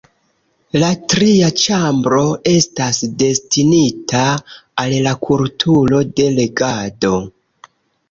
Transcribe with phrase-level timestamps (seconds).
[0.83, 4.25] La tria ĉambro estas destinita
[4.87, 7.17] al la kulturo de legado.